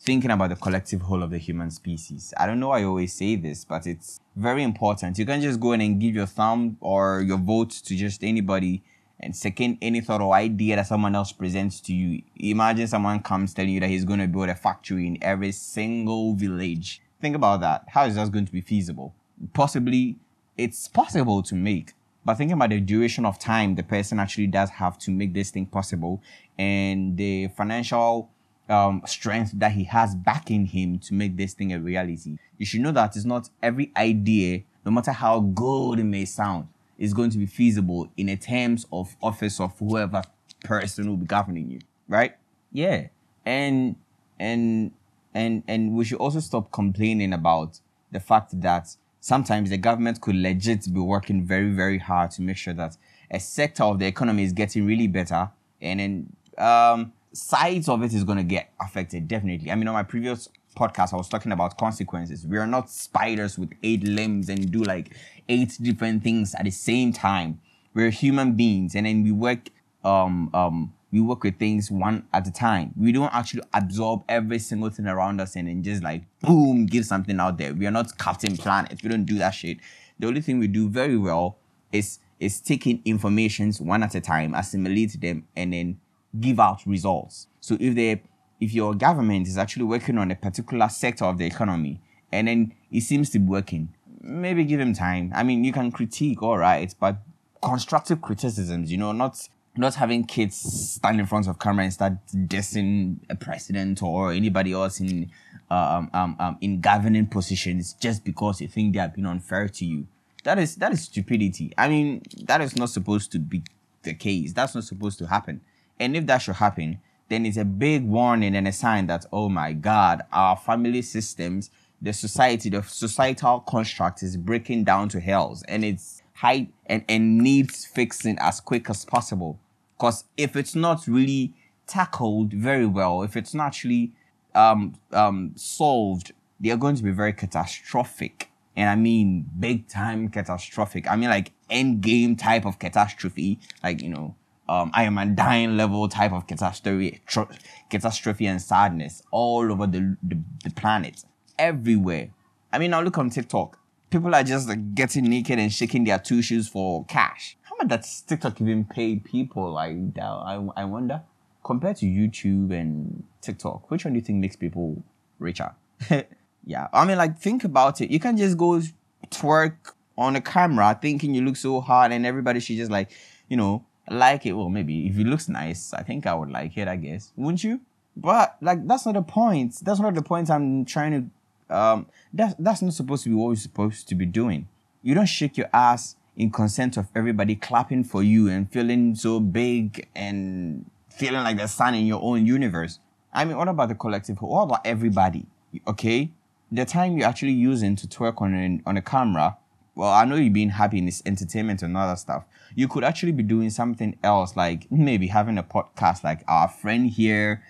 thinking 0.00 0.32
about 0.32 0.48
the 0.48 0.56
collective 0.56 1.02
whole 1.02 1.22
of 1.22 1.30
the 1.30 1.38
human 1.38 1.70
species. 1.70 2.34
I 2.36 2.46
don't 2.46 2.58
know 2.58 2.72
I 2.72 2.82
always 2.82 3.12
say 3.12 3.36
this, 3.36 3.64
but 3.64 3.86
it's 3.86 4.18
very 4.34 4.64
important. 4.64 5.16
You 5.20 5.24
can't 5.24 5.40
just 5.40 5.60
go 5.60 5.70
in 5.70 5.80
and 5.80 6.00
give 6.00 6.16
your 6.16 6.26
thumb 6.26 6.76
or 6.80 7.22
your 7.22 7.38
vote 7.38 7.70
to 7.70 7.94
just 7.94 8.24
anybody 8.24 8.82
and 9.20 9.36
second 9.36 9.78
any 9.80 10.00
thought 10.00 10.20
or 10.20 10.34
idea 10.34 10.74
that 10.74 10.88
someone 10.88 11.14
else 11.14 11.30
presents 11.30 11.80
to 11.82 11.94
you. 11.94 12.22
Imagine 12.34 12.88
someone 12.88 13.20
comes 13.20 13.54
telling 13.54 13.70
you 13.70 13.78
that 13.78 13.88
he's 13.88 14.04
going 14.04 14.18
to 14.18 14.26
build 14.26 14.48
a 14.48 14.56
factory 14.56 15.06
in 15.06 15.16
every 15.22 15.52
single 15.52 16.34
village. 16.34 17.00
Think 17.20 17.36
about 17.36 17.60
that. 17.60 17.84
How 17.86 18.04
is 18.06 18.16
that 18.16 18.32
going 18.32 18.46
to 18.46 18.52
be 18.52 18.62
feasible? 18.62 19.14
Possibly, 19.52 20.16
it's 20.58 20.88
possible 20.88 21.40
to 21.44 21.54
make, 21.54 21.92
but 22.24 22.34
thinking 22.34 22.54
about 22.54 22.70
the 22.70 22.80
duration 22.80 23.24
of 23.24 23.38
time 23.38 23.74
the 23.74 23.82
person 23.82 24.18
actually 24.18 24.46
does 24.46 24.70
have 24.70 24.98
to 24.98 25.10
make 25.10 25.34
this 25.34 25.50
thing 25.50 25.66
possible 25.66 26.22
and 26.58 27.16
the 27.16 27.48
financial 27.48 28.30
um, 28.68 29.02
strength 29.06 29.52
that 29.54 29.72
he 29.72 29.84
has 29.84 30.14
backing 30.14 30.66
him 30.66 30.98
to 30.98 31.14
make 31.14 31.36
this 31.36 31.54
thing 31.54 31.72
a 31.72 31.78
reality. 31.78 32.38
You 32.58 32.66
should 32.66 32.80
know 32.80 32.92
that 32.92 33.16
it's 33.16 33.24
not 33.24 33.50
every 33.62 33.92
idea, 33.96 34.62
no 34.84 34.92
matter 34.92 35.12
how 35.12 35.40
good 35.40 35.98
it 35.98 36.04
may 36.04 36.24
sound, 36.24 36.68
is 36.98 37.12
going 37.12 37.30
to 37.30 37.38
be 37.38 37.46
feasible 37.46 38.08
in 38.16 38.28
a 38.28 38.36
terms 38.36 38.86
of 38.92 39.16
office 39.22 39.60
of 39.60 39.78
whoever 39.78 40.22
person 40.62 41.08
will 41.08 41.16
be 41.16 41.26
governing 41.26 41.70
you, 41.70 41.80
right? 42.08 42.36
Yeah, 42.72 43.08
and 43.44 43.96
and 44.38 44.92
and 45.34 45.62
and 45.68 45.94
we 45.94 46.04
should 46.04 46.18
also 46.18 46.40
stop 46.40 46.72
complaining 46.72 47.32
about 47.32 47.80
the 48.12 48.20
fact 48.20 48.60
that 48.60 48.96
sometimes 49.24 49.70
the 49.70 49.78
government 49.78 50.20
could 50.20 50.36
legit 50.36 50.92
be 50.92 51.00
working 51.00 51.42
very 51.46 51.70
very 51.70 51.96
hard 51.96 52.30
to 52.30 52.42
make 52.42 52.58
sure 52.58 52.74
that 52.74 52.94
a 53.30 53.40
sector 53.40 53.82
of 53.82 53.98
the 53.98 54.06
economy 54.06 54.42
is 54.44 54.52
getting 54.52 54.84
really 54.86 55.06
better, 55.06 55.50
and 55.80 55.98
then 55.98 56.36
um, 56.58 57.10
sides 57.32 57.88
of 57.88 58.02
it 58.02 58.12
is 58.12 58.22
going 58.22 58.36
to 58.36 58.44
get 58.44 58.70
affected 58.78 59.26
definitely. 59.26 59.70
I 59.70 59.76
mean, 59.76 59.88
on 59.88 59.94
my 59.94 60.02
previous 60.02 60.50
podcast, 60.76 61.14
I 61.14 61.16
was 61.16 61.30
talking 61.30 61.52
about 61.52 61.78
consequences. 61.78 62.46
We 62.46 62.58
are 62.58 62.66
not 62.66 62.90
spiders 62.90 63.58
with 63.58 63.70
eight 63.82 64.04
limbs 64.04 64.50
and 64.50 64.70
do 64.70 64.82
like 64.82 65.16
eight 65.48 65.78
different 65.80 66.22
things 66.22 66.54
at 66.54 66.64
the 66.64 66.70
same 66.70 67.10
time. 67.12 67.60
We're 67.94 68.10
human 68.10 68.52
beings, 68.52 68.94
and 68.94 69.06
then 69.06 69.22
we 69.22 69.32
work. 69.32 69.70
Um, 70.04 70.50
um, 70.54 70.92
we 71.10 71.20
work 71.20 71.44
with 71.44 71.58
things 71.58 71.90
one 71.90 72.26
at 72.32 72.46
a 72.46 72.50
time. 72.50 72.92
We 72.96 73.12
don't 73.12 73.32
actually 73.32 73.62
absorb 73.72 74.24
every 74.28 74.58
single 74.58 74.90
thing 74.90 75.06
around 75.06 75.40
us 75.40 75.54
and 75.54 75.68
then 75.68 75.82
just 75.82 76.02
like 76.02 76.24
boom, 76.40 76.86
give 76.86 77.04
something 77.06 77.38
out 77.38 77.56
there. 77.56 77.72
We 77.72 77.86
are 77.86 77.92
not 77.92 78.18
Captain 78.18 78.56
Planet. 78.56 79.00
We 79.02 79.08
don't 79.10 79.24
do 79.24 79.38
that 79.38 79.52
shit. 79.52 79.78
The 80.18 80.26
only 80.26 80.40
thing 80.40 80.58
we 80.58 80.66
do 80.66 80.88
very 80.88 81.16
well 81.16 81.58
is 81.92 82.18
is 82.40 82.60
taking 82.60 83.00
informations 83.04 83.80
one 83.80 84.02
at 84.02 84.14
a 84.14 84.20
time, 84.20 84.54
assimilate 84.54 85.20
them, 85.20 85.46
and 85.54 85.72
then 85.72 86.00
give 86.40 86.58
out 86.58 86.84
results. 86.84 87.46
So 87.60 87.76
if 87.78 87.94
they 87.94 88.22
if 88.60 88.72
your 88.72 88.94
government 88.94 89.46
is 89.46 89.56
actually 89.56 89.84
working 89.84 90.18
on 90.18 90.30
a 90.30 90.36
particular 90.36 90.88
sector 90.88 91.24
of 91.26 91.38
the 91.38 91.46
economy 91.46 92.00
and 92.32 92.48
then 92.48 92.74
it 92.90 93.02
seems 93.02 93.30
to 93.30 93.38
be 93.38 93.46
working, 93.46 93.94
maybe 94.20 94.64
give 94.64 94.80
him 94.80 94.94
time. 94.94 95.32
I 95.34 95.42
mean, 95.42 95.62
you 95.62 95.72
can 95.72 95.92
critique, 95.92 96.42
all 96.42 96.58
right, 96.58 96.92
but 96.98 97.18
constructive 97.62 98.20
criticisms, 98.20 98.90
you 98.90 98.98
know, 98.98 99.12
not 99.12 99.48
not 99.76 99.94
having 99.94 100.24
kids 100.24 100.56
stand 100.56 101.18
in 101.18 101.26
front 101.26 101.48
of 101.48 101.58
camera 101.58 101.84
and 101.84 101.92
start 101.92 102.12
dissing 102.32 103.16
a 103.28 103.34
president 103.34 104.02
or 104.02 104.32
anybody 104.32 104.72
else 104.72 105.00
in 105.00 105.30
um, 105.70 106.10
um, 106.12 106.36
um, 106.38 106.58
in 106.60 106.80
governing 106.80 107.26
positions 107.26 107.94
just 107.94 108.24
because 108.24 108.60
you 108.60 108.68
think 108.68 108.92
they 108.92 109.00
have 109.00 109.14
been 109.14 109.26
unfair 109.26 109.68
to 109.68 109.84
you. 109.84 110.06
That 110.44 110.58
is 110.58 110.76
that 110.76 110.92
is 110.92 111.02
stupidity. 111.04 111.72
I 111.76 111.88
mean, 111.88 112.22
that 112.44 112.60
is 112.60 112.76
not 112.76 112.90
supposed 112.90 113.32
to 113.32 113.38
be 113.38 113.62
the 114.02 114.14
case. 114.14 114.52
That's 114.52 114.74
not 114.74 114.84
supposed 114.84 115.18
to 115.18 115.26
happen. 115.26 115.60
And 115.98 116.16
if 116.16 116.26
that 116.26 116.38
should 116.38 116.56
happen, 116.56 117.00
then 117.28 117.46
it's 117.46 117.56
a 117.56 117.64
big 117.64 118.04
warning 118.04 118.54
and 118.54 118.68
a 118.68 118.72
sign 118.72 119.06
that, 119.06 119.24
oh 119.32 119.48
my 119.48 119.72
God, 119.72 120.22
our 120.32 120.56
family 120.56 121.02
systems, 121.02 121.70
the 122.00 122.12
society, 122.12 122.68
the 122.68 122.82
societal 122.82 123.60
construct 123.60 124.22
is 124.22 124.36
breaking 124.36 124.84
down 124.84 125.08
to 125.10 125.20
hells 125.20 125.62
and 125.64 125.84
it's 125.84 126.22
high 126.34 126.68
and, 126.86 127.04
and 127.08 127.38
needs 127.38 127.84
fixing 127.86 128.36
as 128.38 128.60
quick 128.60 128.90
as 128.90 129.04
possible. 129.04 129.58
Because 129.96 130.24
if 130.36 130.56
it's 130.56 130.74
not 130.74 131.06
really 131.06 131.54
tackled 131.86 132.52
very 132.52 132.86
well, 132.86 133.22
if 133.22 133.36
it's 133.36 133.54
not 133.54 133.66
actually 133.68 134.12
um, 134.54 134.94
um, 135.12 135.52
solved, 135.56 136.32
they 136.60 136.70
are 136.70 136.76
going 136.76 136.96
to 136.96 137.02
be 137.02 137.10
very 137.10 137.32
catastrophic. 137.32 138.50
And 138.76 138.90
I 138.90 138.96
mean 138.96 139.48
big 139.58 139.88
time 139.88 140.28
catastrophic. 140.28 141.08
I 141.10 141.16
mean 141.16 141.30
like 141.30 141.52
end 141.70 142.00
game 142.00 142.36
type 142.36 142.66
of 142.66 142.78
catastrophe. 142.78 143.60
Like, 143.82 144.02
you 144.02 144.08
know, 144.08 144.34
um, 144.68 144.90
I 144.94 145.04
am 145.04 145.18
a 145.18 145.26
dying 145.26 145.76
level 145.76 146.08
type 146.08 146.32
of 146.32 146.46
catastrophe, 146.46 147.20
tr- 147.26 147.42
catastrophe 147.90 148.46
and 148.46 148.60
sadness 148.60 149.22
all 149.30 149.70
over 149.70 149.86
the, 149.86 150.16
the, 150.22 150.38
the 150.64 150.70
planet, 150.70 151.22
everywhere. 151.58 152.30
I 152.72 152.78
mean, 152.78 152.90
now 152.90 153.02
look 153.02 153.18
on 153.18 153.30
TikTok. 153.30 153.78
People 154.10 154.34
are 154.34 154.42
just 154.42 154.68
like, 154.68 154.94
getting 154.94 155.24
naked 155.24 155.58
and 155.58 155.72
shaking 155.72 156.04
their 156.04 156.18
two 156.18 156.40
shoes 156.40 156.68
for 156.68 157.04
cash. 157.04 157.56
Does 157.88 158.22
TikTok 158.22 158.60
even 158.60 158.84
pay 158.84 159.16
people 159.16 159.72
like 159.72 160.14
that? 160.14 160.22
I, 160.22 160.66
I 160.76 160.84
wonder. 160.84 161.22
Compared 161.64 161.96
to 161.98 162.06
YouTube 162.06 162.72
and 162.72 163.24
TikTok, 163.40 163.90
which 163.90 164.04
one 164.04 164.12
do 164.12 164.18
you 164.18 164.24
think 164.24 164.38
makes 164.38 164.56
people 164.56 165.02
richer? 165.38 165.74
yeah, 166.66 166.88
I 166.92 167.04
mean, 167.04 167.16
like 167.16 167.38
think 167.38 167.64
about 167.64 168.00
it. 168.00 168.10
You 168.10 168.20
can 168.20 168.36
just 168.36 168.58
go 168.58 168.82
twerk 169.30 169.76
on 170.16 170.36
a 170.36 170.40
camera 170.40 170.98
thinking 171.00 171.34
you 171.34 171.42
look 171.42 171.56
so 171.56 171.80
hot, 171.80 172.12
and 172.12 172.26
everybody 172.26 172.60
should 172.60 172.76
just 172.76 172.90
like, 172.90 173.10
you 173.48 173.56
know, 173.56 173.84
like 174.10 174.44
it. 174.44 174.52
Well, 174.52 174.68
maybe 174.68 175.06
if 175.06 175.18
it 175.18 175.26
looks 175.26 175.48
nice, 175.48 175.94
I 175.94 176.02
think 176.02 176.26
I 176.26 176.34
would 176.34 176.50
like 176.50 176.76
it. 176.76 176.86
I 176.86 176.96
guess, 176.96 177.32
wouldn't 177.36 177.64
you? 177.64 177.80
But 178.16 178.56
like, 178.60 178.86
that's 178.86 179.06
not 179.06 179.14
the 179.14 179.22
point. 179.22 179.76
That's 179.82 180.00
not 180.00 180.14
the 180.14 180.22
point 180.22 180.50
I'm 180.50 180.84
trying 180.84 181.30
to. 181.68 181.74
Um, 181.74 182.06
that's 182.32 182.54
that's 182.58 182.82
not 182.82 182.92
supposed 182.92 183.24
to 183.24 183.30
be 183.30 183.34
what 183.34 183.48
you're 183.48 183.56
supposed 183.56 184.08
to 184.08 184.14
be 184.14 184.26
doing. 184.26 184.68
You 185.02 185.14
don't 185.14 185.26
shake 185.26 185.56
your 185.56 185.68
ass 185.72 186.16
in 186.36 186.50
consent 186.50 186.96
of 186.96 187.08
everybody 187.14 187.54
clapping 187.54 188.04
for 188.04 188.22
you 188.22 188.48
and 188.48 188.70
feeling 188.70 189.14
so 189.14 189.40
big 189.40 190.08
and 190.14 190.84
feeling 191.08 191.42
like 191.44 191.56
the 191.56 191.68
sun 191.68 191.94
in 191.94 192.06
your 192.06 192.20
own 192.22 192.44
universe. 192.44 192.98
I 193.32 193.44
mean, 193.44 193.56
what 193.56 193.68
about 193.68 193.88
the 193.88 193.94
collective? 193.94 194.40
What 194.40 194.64
about 194.64 194.86
everybody? 194.86 195.46
Okay, 195.86 196.30
the 196.70 196.84
time 196.84 197.16
you're 197.16 197.28
actually 197.28 197.52
using 197.52 197.96
to 197.96 198.06
twerk 198.06 198.40
on 198.40 198.54
a, 198.54 198.88
on 198.88 198.96
a 198.96 199.02
camera. 199.02 199.56
Well, 199.96 200.10
I 200.10 200.24
know 200.24 200.34
you're 200.34 200.52
being 200.52 200.70
happy 200.70 200.98
in 200.98 201.06
this 201.06 201.22
entertainment 201.24 201.82
and 201.82 201.96
other 201.96 202.16
stuff. 202.16 202.44
You 202.74 202.88
could 202.88 203.04
actually 203.04 203.30
be 203.30 203.44
doing 203.44 203.70
something 203.70 204.18
else, 204.24 204.56
like 204.56 204.90
maybe 204.90 205.28
having 205.28 205.56
a 205.56 205.62
podcast, 205.62 206.24
like 206.24 206.42
our 206.48 206.66
friend 206.66 207.08
here, 207.08 207.62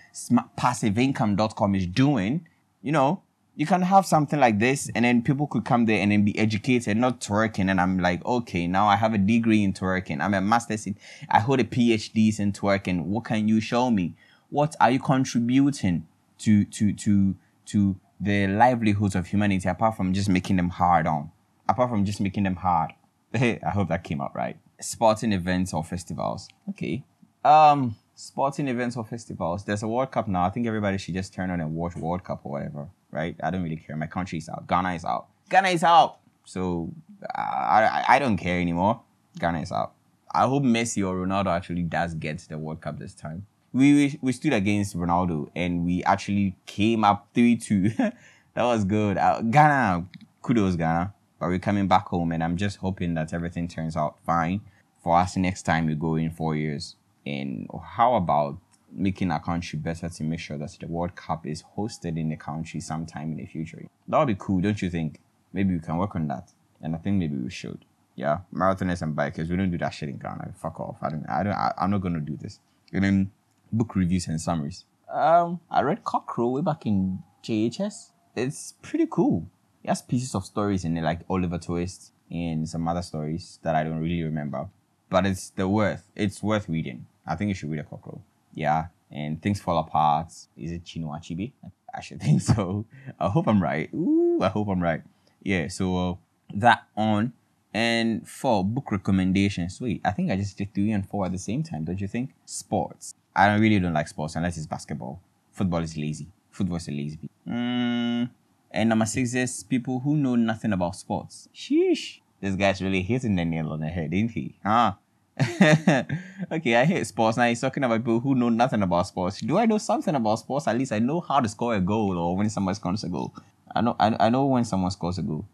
passiveincome.com 0.57 1.75
is 1.75 1.85
doing. 1.85 2.47
You 2.81 2.91
know, 2.93 3.21
you 3.55 3.65
can 3.65 3.81
have 3.81 4.05
something 4.05 4.39
like 4.39 4.59
this 4.59 4.89
and 4.93 5.05
then 5.05 5.21
people 5.21 5.47
could 5.47 5.63
come 5.63 5.85
there 5.85 6.01
and 6.01 6.11
then 6.11 6.25
be 6.25 6.37
educated, 6.37 6.97
not 6.97 7.21
twerking. 7.21 7.69
And 7.71 7.79
I'm 7.79 7.99
like, 7.99 8.23
okay, 8.25 8.67
now 8.67 8.87
I 8.87 8.97
have 8.97 9.13
a 9.13 9.17
degree 9.17 9.63
in 9.63 9.73
twerking. 9.73 10.21
I'm 10.21 10.33
a 10.33 10.41
master's 10.41 10.85
in, 10.85 10.97
I 11.29 11.39
hold 11.39 11.61
a 11.61 11.63
PhD 11.63 12.37
in 12.37 12.51
twerking. 12.51 13.05
What 13.05 13.25
can 13.25 13.47
you 13.47 13.61
show 13.61 13.89
me? 13.89 14.15
What 14.49 14.75
are 14.81 14.91
you 14.91 14.99
contributing 14.99 16.05
to, 16.39 16.65
to, 16.65 16.93
to, 16.93 17.35
to 17.67 17.95
the 18.19 18.47
livelihoods 18.47 19.15
of 19.15 19.27
humanity 19.27 19.69
apart 19.69 19.95
from 19.95 20.13
just 20.13 20.27
making 20.27 20.57
them 20.57 20.69
hard 20.69 21.07
on? 21.07 21.31
Apart 21.67 21.89
from 21.89 22.03
just 22.03 22.19
making 22.19 22.43
them 22.43 22.57
hard. 22.57 22.91
I 23.33 23.59
hope 23.73 23.87
that 23.87 24.03
came 24.03 24.19
out 24.19 24.35
right. 24.35 24.57
Sporting 24.81 25.31
events 25.31 25.73
or 25.73 25.83
festivals. 25.83 26.49
Okay. 26.69 27.03
Um, 27.45 27.95
sporting 28.15 28.67
events 28.67 28.97
or 28.97 29.05
festivals. 29.05 29.63
There's 29.63 29.81
a 29.81 29.87
World 29.87 30.11
Cup 30.11 30.27
now. 30.27 30.43
I 30.43 30.49
think 30.49 30.67
everybody 30.67 30.97
should 30.97 31.13
just 31.13 31.33
turn 31.33 31.49
on 31.49 31.61
and 31.61 31.73
watch 31.73 31.95
World 31.95 32.25
Cup 32.25 32.41
or 32.43 32.53
whatever 32.53 32.89
right? 33.15 33.35
I 33.41 33.49
don't 33.49 33.63
really 33.63 33.77
care. 33.77 33.95
My 33.95 34.07
country 34.07 34.37
is 34.37 34.49
out. 34.49 34.67
Ghana 34.67 34.93
is 34.93 35.05
out. 35.05 35.27
Ghana 35.49 35.69
is 35.69 35.83
out. 35.83 36.19
So 36.43 36.91
I, 37.33 37.83
I, 37.83 38.05
I 38.15 38.19
don't 38.19 38.37
care 38.37 38.59
anymore. 38.59 39.01
Ghana 39.39 39.61
is 39.61 39.71
out. 39.71 39.93
I 40.31 40.45
hope 40.47 40.63
Messi 40.63 41.05
or 41.07 41.15
Ronaldo 41.15 41.47
actually 41.47 41.83
does 41.83 42.13
get 42.13 42.39
the 42.49 42.57
World 42.57 42.81
Cup 42.81 42.99
this 42.99 43.13
time. 43.13 43.45
We, 43.73 43.93
we, 43.93 44.19
we 44.21 44.31
stood 44.33 44.53
against 44.53 44.95
Ronaldo 44.95 45.49
and 45.55 45.85
we 45.85 46.03
actually 46.03 46.55
came 46.65 47.03
up 47.03 47.29
3 47.33 47.55
2. 47.55 47.89
that 47.97 48.13
was 48.55 48.83
good. 48.83 49.17
Uh, 49.17 49.41
Ghana, 49.41 50.05
kudos, 50.41 50.75
Ghana. 50.75 51.13
But 51.39 51.47
we're 51.47 51.59
coming 51.59 51.87
back 51.87 52.07
home 52.07 52.31
and 52.31 52.43
I'm 52.43 52.57
just 52.57 52.77
hoping 52.77 53.13
that 53.15 53.33
everything 53.33 53.67
turns 53.67 53.97
out 53.97 54.17
fine 54.25 54.61
for 55.03 55.17
us 55.17 55.37
next 55.37 55.63
time 55.63 55.85
we 55.85 55.95
go 55.95 56.15
in 56.15 56.31
four 56.31 56.55
years. 56.55 56.95
And 57.25 57.67
how 57.83 58.15
about 58.15 58.57
making 58.95 59.29
our 59.31 59.41
country 59.41 59.77
better 59.77 60.09
to 60.09 60.23
make 60.23 60.39
sure 60.39 60.57
that 60.57 60.77
the 60.79 60.87
World 60.87 61.15
Cup 61.15 61.45
is 61.45 61.63
hosted 61.77 62.17
in 62.17 62.29
the 62.29 62.37
country 62.37 62.79
sometime 62.79 63.31
in 63.31 63.37
the 63.37 63.45
future. 63.45 63.85
That 64.07 64.19
would 64.19 64.27
be 64.27 64.35
cool, 64.37 64.61
don't 64.61 64.81
you 64.81 64.89
think? 64.89 65.19
Maybe 65.53 65.73
we 65.73 65.79
can 65.79 65.97
work 65.97 66.15
on 66.15 66.27
that. 66.27 66.51
And 66.81 66.95
I 66.95 66.97
think 66.97 67.17
maybe 67.17 67.35
we 67.35 67.49
should. 67.49 67.85
Yeah, 68.15 68.39
marathoners 68.53 69.01
and 69.01 69.15
bikers, 69.15 69.49
we 69.49 69.57
don't 69.57 69.71
do 69.71 69.77
that 69.79 69.89
shit 69.89 70.09
in 70.09 70.17
Ghana. 70.17 70.53
Fuck 70.55 70.79
off. 70.79 70.97
I 71.01 71.09
don't. 71.09 71.25
I 71.29 71.43
don't. 71.43 71.53
I, 71.53 71.73
am 71.77 71.91
not 71.91 72.01
gonna 72.01 72.21
do 72.21 72.37
this. 72.37 72.59
And 72.93 73.03
then 73.03 73.31
book 73.73 73.95
reviews 73.95 74.27
and 74.27 74.39
summaries. 74.39 74.85
Um, 75.11 75.59
I 75.69 75.81
read 75.81 76.03
Cockerel 76.05 76.53
way 76.53 76.61
back 76.61 76.85
in 76.85 77.19
JHS. 77.43 78.11
It's 78.35 78.73
pretty 78.81 79.07
cool. 79.09 79.49
It 79.83 79.89
has 79.89 80.01
pieces 80.01 80.33
of 80.33 80.45
stories 80.45 80.85
in 80.85 80.97
it, 80.97 81.03
like 81.03 81.21
Oliver 81.29 81.57
Twist 81.57 82.13
and 82.31 82.67
some 82.67 82.87
other 82.87 83.01
stories 83.01 83.59
that 83.63 83.75
I 83.75 83.83
don't 83.83 83.99
really 83.99 84.23
remember. 84.23 84.69
But 85.09 85.25
it's 85.25 85.49
the 85.49 85.67
worth. 85.67 86.09
It's 86.15 86.41
worth 86.41 86.69
reading. 86.69 87.05
I 87.27 87.35
think 87.35 87.49
you 87.49 87.55
should 87.55 87.69
read 87.69 87.81
a 87.81 87.83
Cockerel. 87.83 88.23
Yeah, 88.55 88.87
and 89.11 89.39
things 89.41 89.61
fall 89.61 89.77
apart. 89.77 90.31
Is 90.57 90.71
it 90.71 90.83
Chinua 90.83 91.19
Achebe? 91.19 91.51
I 91.93 92.01
should 92.01 92.21
think 92.25 92.41
so. 92.41 92.85
I 93.19 93.29
hope 93.29 93.47
I'm 93.47 93.61
right. 93.61 93.93
Ooh, 93.93 94.39
I 94.41 94.49
hope 94.49 94.67
I'm 94.67 94.81
right. 94.81 95.03
Yeah, 95.43 95.67
so 95.67 95.97
uh, 95.97 96.15
that 96.55 96.87
on. 96.97 97.33
And 97.73 98.27
for 98.27 98.63
book 98.63 98.89
recommendations, 98.91 99.81
wait, 99.81 99.99
I 100.05 100.11
think 100.11 100.31
I 100.31 100.37
just 100.37 100.57
did 100.57 100.73
three 100.73 100.91
and 100.91 101.07
four 101.07 101.25
at 101.25 101.33
the 101.33 101.37
same 101.37 101.61
time, 101.61 101.83
don't 101.83 101.99
you 101.99 102.07
think? 102.07 102.33
Sports. 102.45 103.13
I 103.35 103.47
don't, 103.47 103.59
really 103.59 103.79
don't 103.79 103.93
like 103.93 104.07
sports 104.07 104.37
unless 104.37 104.55
it's 104.57 104.65
basketball. 104.65 105.19
Football 105.51 105.83
is 105.83 105.97
lazy. 105.97 106.27
Football 106.51 106.77
is 106.77 106.87
a 106.87 106.91
lazy. 106.91 107.19
Mm, 107.45 108.29
and 108.71 108.89
number 108.89 109.05
six 109.05 109.33
is 109.33 109.63
people 109.63 109.99
who 109.99 110.15
know 110.15 110.35
nothing 110.35 110.71
about 110.71 110.95
sports. 110.95 111.49
Sheesh. 111.53 112.21
This 112.39 112.55
guy's 112.55 112.81
really 112.81 113.01
hitting 113.01 113.35
the 113.35 113.43
nail 113.43 113.73
on 113.73 113.81
the 113.81 113.87
head, 113.87 114.11
didn't 114.11 114.31
he? 114.31 114.57
Huh? 114.63 114.93
okay, 116.51 116.75
I 116.75 116.85
hate 116.85 117.05
sports. 117.05 117.35
Now 117.37 117.47
he's 117.47 117.59
talking 117.59 117.83
about 117.83 117.99
people 117.99 118.21
who 118.21 118.35
know 118.35 118.49
nothing 118.49 118.81
about 118.81 119.07
sports. 119.07 119.41
Do 119.41 119.57
I 119.57 119.65
know 119.65 119.77
something 119.77 120.15
about 120.15 120.39
sports? 120.39 120.67
At 120.67 120.77
least 120.77 120.93
I 120.93 120.99
know 120.99 121.19
how 121.19 121.41
to 121.41 121.49
score 121.49 121.75
a 121.75 121.81
goal 121.81 122.17
or 122.17 122.37
when 122.37 122.49
someone 122.49 122.73
scores 122.75 123.03
a 123.03 123.09
goal. 123.09 123.33
I 123.75 123.81
know 123.81 123.95
I, 123.99 124.15
I 124.19 124.29
know 124.29 124.45
when 124.45 124.63
someone 124.63 124.91
scores 124.91 125.17
a 125.17 125.21
goal 125.21 125.45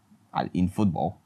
in 0.53 0.69
football. 0.69 1.17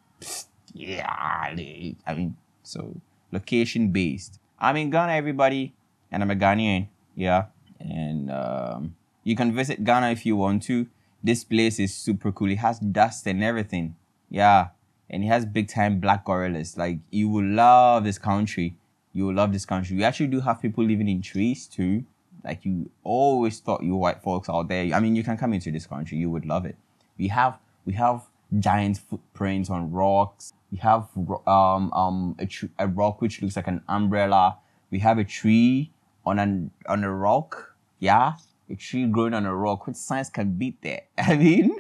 Yeah, 0.74 1.10
I 1.10 1.54
mean, 1.56 2.38
so 2.64 2.96
location 3.32 3.90
based. 3.90 4.40
I'm 4.60 4.78
in 4.78 4.90
Ghana, 4.90 5.14
everybody, 5.14 5.74
and 6.12 6.24
I'm 6.24 6.32
a 6.32 6.36
Ghanaian. 6.36 6.88
Yeah, 7.16 7.46
and 7.80 8.32
um, 8.32 8.96
you 9.24 9.36
can 9.36 9.54
visit 9.54 9.84
Ghana 9.84 10.12
if 10.12 10.26
you 10.26 10.38
want 10.38 10.64
to. 10.64 10.88
This 11.22 11.44
place 11.44 11.80
is 11.80 11.94
super 11.94 12.32
cool. 12.32 12.52
It 12.52 12.60
has 12.60 12.80
dust 12.80 13.28
and 13.28 13.44
everything. 13.44 13.96
Yeah, 14.30 14.70
and 15.10 15.24
he 15.24 15.30
has 15.30 15.46
big 15.46 15.68
time 15.68 16.00
black 16.00 16.26
gorillas. 16.26 16.78
Like 16.78 17.00
you 17.12 17.30
will 17.30 17.46
love 17.46 18.04
this 18.04 18.18
country. 18.18 18.76
You 19.14 19.28
will 19.28 19.34
love 19.34 19.54
this 19.54 19.66
country. 19.66 19.96
We 19.96 20.04
actually 20.04 20.28
do 20.28 20.42
have 20.42 20.62
people 20.62 20.84
living 20.84 21.08
in 21.08 21.22
trees 21.22 21.68
too. 21.68 22.04
Like 22.44 22.66
you 22.66 22.92
always 23.04 23.60
thought 23.60 23.84
you 23.84 23.96
white 23.96 24.22
folks 24.22 24.50
out 24.50 24.68
there. 24.68 24.94
I 24.94 25.00
mean, 25.00 25.16
you 25.16 25.24
can 25.24 25.38
come 25.38 25.54
into 25.54 25.72
this 25.72 25.88
country. 25.88 26.18
You 26.18 26.30
would 26.30 26.46
love 26.46 26.66
it. 26.66 26.76
We 27.18 27.30
have 27.30 27.58
we 27.86 27.94
have 27.94 28.28
giant 28.60 28.98
footprints 28.98 29.70
on 29.70 29.92
rocks. 29.92 30.54
We 30.72 30.78
have 30.80 31.08
um 31.48 31.92
um 31.94 32.36
a, 32.40 32.46
tr- 32.46 32.74
a 32.78 32.88
rock 32.88 33.22
which 33.22 33.42
looks 33.42 33.56
like 33.56 33.68
an 33.68 33.82
umbrella. 33.88 34.58
We 34.92 35.00
have 35.00 35.18
a 35.18 35.24
tree 35.24 35.92
on 36.26 36.40
an 36.40 36.72
on 36.88 37.04
a 37.04 37.12
rock. 37.12 37.76
Yeah, 38.00 38.34
a 38.70 38.76
tree 38.76 39.06
growing 39.08 39.34
on 39.34 39.46
a 39.46 39.56
rock. 39.56 39.88
Which 39.88 39.96
science 39.96 40.30
can 40.30 40.58
beat 40.58 40.82
that? 40.82 41.08
I 41.18 41.36
mean, 41.36 41.76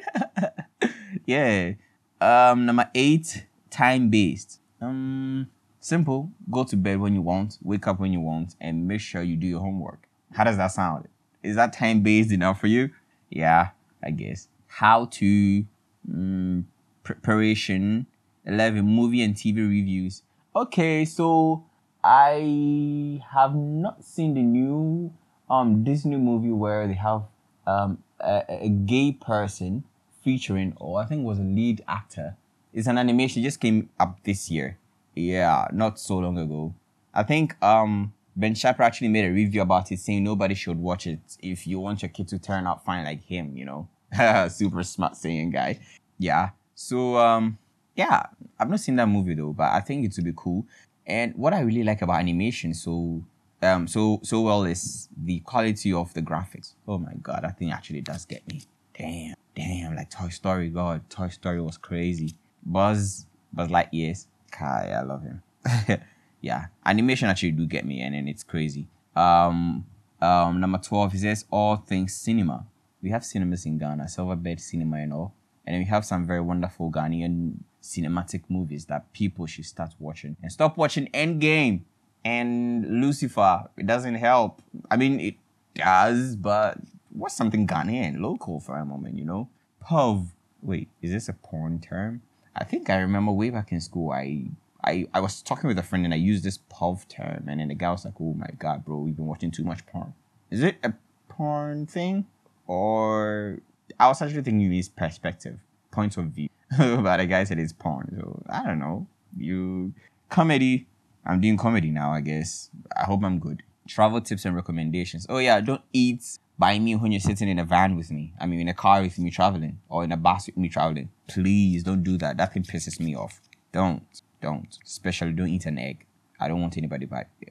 yeah. 1.25 1.73
Um, 2.21 2.65
number 2.65 2.89
eight, 2.95 3.45
time 3.69 4.09
based. 4.09 4.59
Um, 4.81 5.47
simple. 5.79 6.31
Go 6.49 6.63
to 6.63 6.75
bed 6.75 6.99
when 6.99 7.13
you 7.13 7.21
want, 7.21 7.57
wake 7.61 7.87
up 7.87 7.99
when 7.99 8.13
you 8.13 8.19
want, 8.21 8.55
and 8.59 8.87
make 8.87 9.01
sure 9.01 9.21
you 9.21 9.35
do 9.35 9.47
your 9.47 9.61
homework. 9.61 10.07
How 10.33 10.43
does 10.43 10.57
that 10.57 10.67
sound? 10.67 11.07
Is 11.43 11.55
that 11.55 11.73
time 11.73 12.01
based 12.01 12.31
enough 12.31 12.59
for 12.59 12.67
you? 12.67 12.89
Yeah, 13.29 13.69
I 14.03 14.11
guess. 14.11 14.47
How 14.67 15.05
to 15.05 15.65
um, 16.11 16.67
preparation. 17.03 18.07
11 18.45 18.85
movie 18.85 19.21
and 19.23 19.35
TV 19.35 19.57
reviews. 19.57 20.21
Okay, 20.55 21.03
so 21.05 21.65
I 22.03 23.21
have 23.33 23.55
not 23.55 24.03
seen 24.05 24.35
the 24.35 24.41
new 24.41 25.11
um 25.49 25.83
Disney 25.83 26.15
movie 26.15 26.51
where 26.51 26.87
they 26.87 26.93
have 26.93 27.23
um 27.67 28.03
a, 28.19 28.43
a 28.47 28.69
gay 28.69 29.11
person 29.11 29.83
featuring, 30.25 30.73
or 30.77 30.99
I 30.99 31.05
think 31.05 31.23
was 31.23 31.39
a 31.39 31.43
lead 31.43 31.83
actor. 31.87 32.35
It's 32.73 32.87
an 32.87 32.97
animation 32.97 33.43
just 33.43 33.61
came 33.61 33.89
up 33.97 34.17
this 34.23 34.49
year. 34.51 34.77
Yeah, 35.13 35.67
not 35.71 35.99
so 35.99 36.17
long 36.17 36.37
ago. 36.37 36.73
I 37.13 37.23
think 37.23 37.55
um 37.63 38.11
Ben 38.35 38.55
Shapiro 38.55 38.85
actually 38.85 39.07
made 39.07 39.25
a 39.25 39.31
review 39.31 39.61
about 39.61 39.89
it 39.91 39.99
saying 39.99 40.23
nobody 40.23 40.55
should 40.55 40.77
watch 40.77 41.07
it 41.07 41.19
if 41.41 41.65
you 41.65 41.79
want 41.79 42.01
your 42.01 42.09
kid 42.09 42.27
to 42.29 42.39
turn 42.39 42.67
out 42.67 42.83
fine 42.83 43.05
like 43.05 43.23
him, 43.23 43.55
you 43.55 43.63
know. 43.63 43.87
Super 44.49 44.83
smart 44.83 45.15
saying 45.15 45.51
guy. 45.51 45.79
Yeah. 46.17 46.49
So 46.73 47.17
um 47.17 47.57
yeah, 47.95 48.25
I've 48.59 48.69
not 48.69 48.81
seen 48.81 48.97
that 48.97 49.07
movie 49.07 49.35
though, 49.35 49.53
but 49.53 49.71
I 49.71 49.79
think 49.79 50.03
it 50.03 50.13
would 50.17 50.25
be 50.25 50.33
cool. 50.35 50.65
And 51.05 51.33
what 51.35 51.53
I 51.53 51.61
really 51.61 51.83
like 51.83 52.01
about 52.01 52.19
animation 52.19 52.73
so 52.73 53.23
um 53.61 53.87
so 53.87 54.19
so 54.23 54.41
well 54.41 54.65
is 54.65 55.07
the 55.15 55.39
quality 55.41 55.93
of 55.93 56.13
the 56.15 56.21
graphics. 56.21 56.73
Oh 56.87 56.97
my 56.97 57.13
god, 57.21 57.45
I 57.45 57.51
think 57.51 57.71
actually 57.71 58.01
does 58.01 58.25
get 58.25 58.45
me. 58.47 58.63
Damn 58.97 59.35
damn, 59.55 59.95
like 59.95 60.09
Toy 60.09 60.29
Story, 60.29 60.69
God, 60.69 61.09
Toy 61.09 61.29
Story 61.29 61.61
was 61.61 61.77
crazy. 61.77 62.35
Buzz, 62.63 63.25
Buzz 63.53 63.69
Lightyears, 63.69 64.27
Kai, 64.51 64.93
I 64.95 65.01
love 65.01 65.23
him. 65.23 65.41
yeah, 66.41 66.67
animation 66.85 67.29
actually 67.29 67.51
do 67.51 67.65
get 67.65 67.85
me, 67.85 68.01
and 68.01 68.13
then 68.13 68.27
it's 68.27 68.43
crazy. 68.43 68.87
Um, 69.15 69.85
um, 70.21 70.59
number 70.59 70.77
twelve 70.77 71.11
he 71.11 71.17
says 71.17 71.45
all 71.51 71.77
things 71.77 72.13
cinema. 72.13 72.67
We 73.01 73.09
have 73.11 73.23
cinemas 73.23 73.65
in 73.65 73.77
Ghana, 73.77 74.05
Silverbird 74.05 74.59
Cinema 74.59 74.97
and 74.97 75.13
all, 75.13 75.33
and 75.65 75.73
then 75.73 75.81
we 75.81 75.85
have 75.85 76.05
some 76.05 76.25
very 76.25 76.41
wonderful 76.41 76.91
Ghanaian 76.91 77.57
cinematic 77.81 78.43
movies 78.49 78.85
that 78.85 79.13
people 79.13 79.45
should 79.45 79.65
start 79.65 79.93
watching 79.99 80.35
and 80.41 80.51
stop 80.51 80.75
watching 80.75 81.07
Endgame 81.13 81.81
and 82.23 83.01
Lucifer. 83.01 83.65
It 83.77 83.85
doesn't 83.85 84.15
help. 84.15 84.61
I 84.89 84.97
mean, 84.97 85.19
it 85.19 85.35
does, 85.75 86.35
but 86.35 86.79
what's 87.15 87.35
something 87.35 87.65
Ghanaian, 87.67 88.19
local 88.19 88.59
for 88.59 88.77
a 88.77 88.85
moment, 88.85 89.17
you 89.17 89.25
know? 89.25 89.49
Pov. 89.83 90.27
Wait, 90.61 90.89
is 91.01 91.11
this 91.11 91.29
a 91.29 91.33
porn 91.33 91.79
term? 91.79 92.21
I 92.55 92.63
think 92.63 92.89
I 92.89 92.97
remember 92.97 93.31
way 93.31 93.49
back 93.49 93.71
in 93.71 93.81
school, 93.81 94.11
I 94.11 94.45
I, 94.85 95.07
I 95.15 95.19
was 95.19 95.41
talking 95.41 95.67
with 95.67 95.79
a 95.79 95.83
friend 95.83 96.05
and 96.05 96.13
I 96.13 96.17
used 96.17 96.43
this 96.43 96.59
POV 96.71 97.07
term, 97.07 97.45
and 97.47 97.59
then 97.59 97.69
the 97.69 97.75
guy 97.75 97.91
was 97.91 98.05
like, 98.05 98.13
"Oh 98.21 98.33
my 98.33 98.49
god, 98.59 98.85
bro, 98.85 98.99
we've 98.99 99.15
been 99.15 99.25
watching 99.25 99.49
too 99.49 99.63
much 99.63 99.85
porn." 99.87 100.13
Is 100.51 100.61
it 100.61 100.77
a 100.83 100.93
porn 101.27 101.87
thing, 101.87 102.25
or 102.67 103.59
I 103.99 104.07
was 104.07 104.21
actually 104.21 104.43
thinking 104.43 104.71
his 104.71 104.89
perspective, 104.89 105.59
point 105.91 106.17
of 106.17 106.25
view, 106.25 106.49
but 106.77 107.17
the 107.17 107.25
guy 107.25 107.43
said 107.45 107.59
it's 107.59 107.73
porn. 107.73 108.15
So 108.19 108.43
I 108.47 108.63
don't 108.63 108.79
know. 108.79 109.07
You 109.35 109.93
comedy. 110.29 110.87
I'm 111.25 111.41
doing 111.41 111.57
comedy 111.57 111.89
now, 111.89 112.11
I 112.11 112.21
guess. 112.21 112.69
I 112.95 113.05
hope 113.05 113.23
I'm 113.23 113.39
good. 113.39 113.63
Travel 113.87 114.21
tips 114.21 114.45
and 114.45 114.55
recommendations. 114.55 115.25
Oh 115.27 115.39
yeah, 115.39 115.59
don't 115.61 115.81
eat 115.93 116.37
by 116.57 116.79
me 116.79 116.95
when 116.95 117.11
you're 117.11 117.19
sitting 117.19 117.49
in 117.49 117.59
a 117.59 117.65
van 117.65 117.95
with 117.95 118.11
me. 118.11 118.33
I 118.39 118.45
mean, 118.45 118.61
in 118.61 118.67
a 118.69 118.73
car 118.73 119.01
with 119.01 119.19
me 119.19 119.29
traveling, 119.29 119.79
or 119.89 120.03
in 120.03 120.11
a 120.11 120.17
bus 120.17 120.47
with 120.47 120.57
me 120.57 120.69
traveling. 120.69 121.09
Please 121.27 121.83
don't 121.83 122.03
do 122.03 122.17
that. 122.17 122.37
That 122.37 122.53
thing 122.53 122.63
pisses 122.63 122.99
me 122.99 123.15
off. 123.15 123.41
Don't. 123.71 124.03
Don't. 124.41 124.77
Especially 124.83 125.31
don't 125.31 125.49
eat 125.49 125.65
an 125.65 125.77
egg. 125.77 126.05
I 126.39 126.47
don't 126.47 126.61
want 126.61 126.77
anybody 126.77 127.07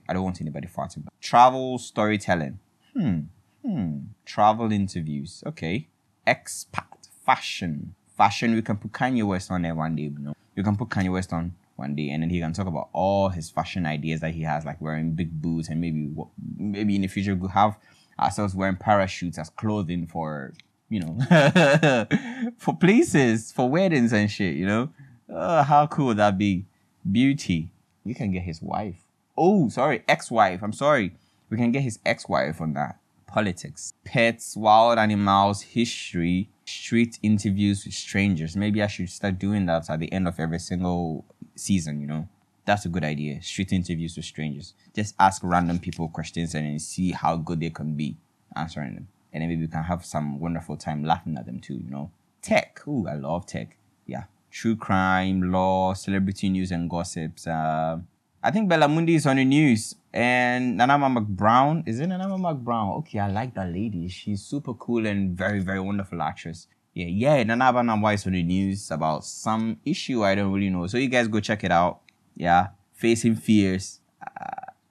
I 0.08 0.12
don't 0.12 0.24
want 0.24 0.40
anybody 0.40 0.68
farting. 0.68 1.06
Travel 1.20 1.78
storytelling. 1.78 2.58
Hmm. 2.94 3.20
Hmm. 3.64 3.98
Travel 4.24 4.70
interviews. 4.72 5.42
Okay. 5.46 5.88
Expat 6.26 7.08
fashion. 7.24 7.94
Fashion. 8.16 8.54
We 8.54 8.62
can 8.62 8.76
put 8.76 8.92
Kanye 8.92 9.26
West 9.26 9.50
on 9.50 9.62
there 9.62 9.74
one 9.74 9.96
day. 9.96 10.04
You 10.04 10.18
know. 10.18 10.34
You 10.54 10.62
can 10.62 10.76
put 10.76 10.88
Kanye 10.88 11.10
West 11.10 11.32
on 11.32 11.54
one 11.76 11.94
day, 11.94 12.10
and 12.10 12.22
then 12.22 12.30
he 12.30 12.40
can 12.40 12.52
talk 12.52 12.66
about 12.66 12.88
all 12.92 13.30
his 13.30 13.50
fashion 13.50 13.84
ideas 13.86 14.20
that 14.20 14.32
he 14.32 14.42
has, 14.42 14.64
like 14.64 14.80
wearing 14.80 15.12
big 15.12 15.42
boots, 15.42 15.68
and 15.68 15.80
maybe 15.80 16.08
maybe 16.56 16.94
in 16.94 17.02
the 17.02 17.08
future 17.08 17.34
we'll 17.34 17.48
have 17.50 17.76
ourselves 18.18 18.54
wearing 18.54 18.76
parachutes 18.76 19.38
as 19.38 19.50
clothing 19.50 20.06
for 20.06 20.52
you 20.88 21.00
know 21.00 21.18
for 22.58 22.76
places, 22.76 23.52
for 23.52 23.68
weddings 23.68 24.12
and 24.12 24.30
shit. 24.30 24.54
You 24.56 24.66
know, 24.66 24.90
uh, 25.32 25.64
how 25.64 25.86
cool 25.86 26.06
would 26.06 26.18
that 26.18 26.38
be? 26.38 26.66
Beauty. 27.10 27.70
We 28.04 28.14
can 28.14 28.32
get 28.32 28.42
his 28.42 28.60
wife. 28.60 29.04
Oh, 29.36 29.68
sorry, 29.68 30.04
ex-wife. 30.08 30.62
I'm 30.62 30.72
sorry. 30.72 31.16
We 31.50 31.56
can 31.56 31.72
get 31.72 31.82
his 31.82 31.98
ex-wife 32.04 32.60
on 32.60 32.74
that. 32.74 32.98
Politics, 33.26 33.94
pets, 34.04 34.56
wild 34.56 34.98
animals, 34.98 35.62
history, 35.62 36.50
street 36.64 37.18
interviews 37.22 37.84
with 37.84 37.94
strangers. 37.94 38.56
Maybe 38.56 38.82
I 38.82 38.86
should 38.86 39.08
start 39.10 39.38
doing 39.38 39.66
that 39.66 39.90
at 39.90 40.00
the 40.00 40.12
end 40.12 40.28
of 40.28 40.38
every 40.38 40.58
single 40.58 41.24
season, 41.56 42.00
you 42.00 42.06
know? 42.06 42.28
That's 42.64 42.86
a 42.86 42.88
good 42.88 43.04
idea. 43.04 43.42
Street 43.42 43.72
interviews 43.72 44.16
with 44.16 44.24
strangers. 44.24 44.74
Just 44.94 45.14
ask 45.18 45.42
random 45.44 45.78
people 45.78 46.08
questions 46.08 46.54
and 46.54 46.66
then 46.66 46.78
see 46.78 47.12
how 47.12 47.36
good 47.36 47.60
they 47.60 47.70
can 47.70 47.94
be 47.94 48.16
answering 48.56 48.94
them. 48.94 49.08
And 49.32 49.42
then 49.42 49.48
maybe 49.48 49.62
we 49.62 49.68
can 49.68 49.82
have 49.82 50.04
some 50.04 50.38
wonderful 50.38 50.76
time 50.76 51.04
laughing 51.04 51.36
at 51.36 51.46
them 51.46 51.60
too, 51.60 51.74
you 51.74 51.90
know? 51.90 52.10
Tech. 52.40 52.80
Ooh, 52.86 53.06
I 53.08 53.14
love 53.14 53.46
tech. 53.46 53.76
Yeah. 54.06 54.24
True 54.50 54.76
crime, 54.76 55.50
law, 55.50 55.94
celebrity 55.94 56.48
news 56.48 56.70
and 56.70 56.88
gossips. 56.88 57.46
Uh, 57.46 57.98
I 58.42 58.50
think 58.50 58.68
Bella 58.68 58.88
Mundi 58.88 59.16
is 59.16 59.26
on 59.26 59.36
the 59.36 59.44
news. 59.44 59.96
And 60.12 60.76
Nana 60.76 60.94
Ama 60.94 61.20
McBrown. 61.20 61.86
Is 61.88 61.98
it 61.98 62.06
Nana 62.06 62.32
Ama 62.32 62.54
McBrown? 62.54 62.98
Okay, 62.98 63.18
I 63.18 63.28
like 63.28 63.54
that 63.54 63.72
lady. 63.72 64.06
She's 64.08 64.42
super 64.42 64.74
cool 64.74 65.06
and 65.06 65.36
very, 65.36 65.58
very 65.58 65.80
wonderful 65.80 66.22
actress. 66.22 66.68
Yeah, 66.94 67.06
yeah, 67.06 67.42
Nanaba 67.42 67.82
Namwa 67.82 68.14
is 68.14 68.24
on 68.24 68.34
the 68.34 68.42
news 68.44 68.88
about 68.92 69.24
some 69.24 69.78
issue 69.84 70.22
I 70.22 70.36
don't 70.36 70.52
really 70.52 70.70
know. 70.70 70.86
So 70.86 70.96
you 70.96 71.08
guys 71.08 71.26
go 71.26 71.40
check 71.40 71.64
it 71.64 71.72
out. 71.72 72.02
Yeah, 72.36 72.68
facing 72.92 73.36
fears. 73.36 74.00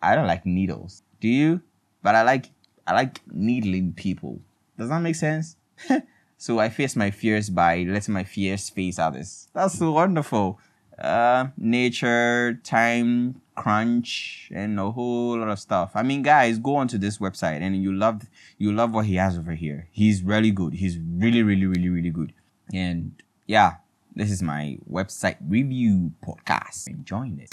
I 0.01 0.15
don't 0.15 0.27
like 0.27 0.45
needles. 0.45 1.01
Do 1.21 1.27
you? 1.27 1.61
But 2.01 2.15
I 2.15 2.23
like 2.23 2.49
I 2.85 2.93
like 2.93 3.21
needling 3.31 3.93
people. 3.93 4.39
Does 4.77 4.89
that 4.89 5.01
make 5.01 5.15
sense? 5.15 5.55
so 6.37 6.59
I 6.59 6.69
face 6.69 6.95
my 6.95 7.11
fears 7.11 7.49
by 7.49 7.83
letting 7.83 8.13
my 8.13 8.25
fears 8.25 8.69
face 8.69 8.99
others. 8.99 9.47
That's 9.53 9.79
so 9.79 9.91
wonderful. 9.91 10.59
Uh, 10.99 11.47
nature, 11.57 12.59
time, 12.63 13.41
crunch, 13.55 14.51
and 14.53 14.79
a 14.79 14.91
whole 14.91 15.39
lot 15.39 15.49
of 15.49 15.59
stuff. 15.59 15.91
I 15.95 16.03
mean, 16.03 16.21
guys, 16.21 16.59
go 16.59 16.75
onto 16.75 16.97
this 16.97 17.17
website 17.17 17.61
and 17.61 17.81
you 17.81 17.93
love 17.93 18.23
you 18.57 18.73
love 18.73 18.93
what 18.93 19.05
he 19.05 19.15
has 19.15 19.37
over 19.37 19.53
here. 19.53 19.87
He's 19.91 20.21
really 20.21 20.51
good. 20.51 20.73
He's 20.73 20.97
really, 20.97 21.43
really, 21.43 21.65
really, 21.65 21.89
really 21.89 22.09
good. 22.09 22.33
And 22.73 23.13
yeah, 23.47 23.75
this 24.15 24.31
is 24.31 24.43
my 24.43 24.77
website 24.89 25.37
review 25.47 26.11
podcast. 26.25 26.87
Enjoying 26.87 27.39
it. 27.43 27.49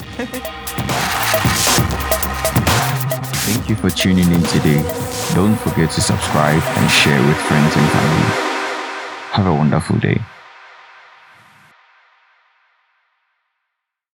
Thank 3.47 3.69
you 3.69 3.77
for 3.77 3.91
tuning 3.91 4.31
in 4.31 4.43
today. 4.43 4.83
Don't 5.35 5.57
forget 5.57 5.91
to 5.93 6.01
subscribe 6.01 6.63
and 6.63 6.91
share 6.91 7.21
with 7.27 7.37
friends 7.37 7.75
and 7.77 7.89
family. 7.91 8.51
Have 9.33 9.47
a 9.47 9.55
wonderful 9.55 9.99
day. 9.99 10.21